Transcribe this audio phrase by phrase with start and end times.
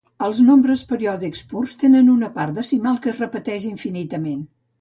[0.27, 4.45] Els nombres periòdics purs tenen una part decimal que es repeteix infinitament.